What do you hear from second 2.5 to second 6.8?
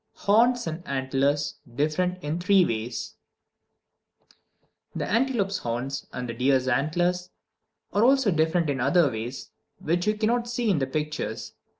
Ways The antelope's horns and the deer's